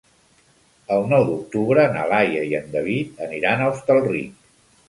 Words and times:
El 0.95 1.05
nou 1.11 1.25
d'octubre 1.27 1.85
na 1.97 2.07
Laia 2.13 2.41
i 2.53 2.57
en 2.63 2.73
David 2.79 3.23
aniran 3.29 3.63
a 3.67 3.73
Hostalric. 3.75 4.43